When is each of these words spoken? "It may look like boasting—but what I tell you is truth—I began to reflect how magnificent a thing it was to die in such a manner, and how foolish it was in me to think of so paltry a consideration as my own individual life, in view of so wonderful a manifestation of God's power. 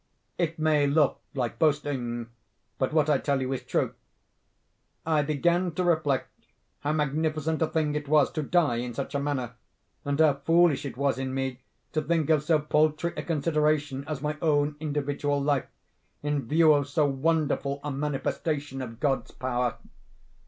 "It 0.39 0.57
may 0.57 0.87
look 0.87 1.19
like 1.35 1.59
boasting—but 1.59 2.91
what 2.91 3.07
I 3.07 3.19
tell 3.19 3.39
you 3.39 3.53
is 3.53 3.61
truth—I 3.63 5.21
began 5.21 5.73
to 5.73 5.83
reflect 5.83 6.27
how 6.79 6.91
magnificent 6.93 7.61
a 7.61 7.67
thing 7.67 7.93
it 7.93 8.07
was 8.07 8.31
to 8.31 8.41
die 8.41 8.77
in 8.77 8.95
such 8.95 9.13
a 9.13 9.19
manner, 9.19 9.53
and 10.03 10.19
how 10.19 10.41
foolish 10.43 10.85
it 10.85 10.97
was 10.97 11.19
in 11.19 11.35
me 11.35 11.59
to 11.93 12.01
think 12.01 12.31
of 12.31 12.41
so 12.41 12.57
paltry 12.57 13.13
a 13.15 13.21
consideration 13.21 14.03
as 14.07 14.23
my 14.23 14.37
own 14.41 14.75
individual 14.79 15.39
life, 15.39 15.67
in 16.23 16.47
view 16.47 16.73
of 16.73 16.89
so 16.89 17.05
wonderful 17.05 17.79
a 17.83 17.91
manifestation 17.91 18.81
of 18.81 18.99
God's 18.99 19.29
power. 19.29 19.75